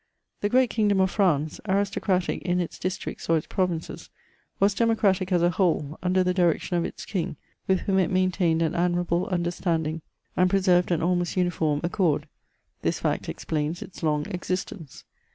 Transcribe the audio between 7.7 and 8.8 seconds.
whom it maintained an